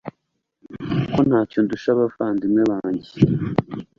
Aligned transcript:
kuko 0.95 1.19
nta 1.27 1.39
cyo 1.49 1.59
ndusha 1.63 1.89
abavandimwe 1.93 2.61
banjye 2.71 3.11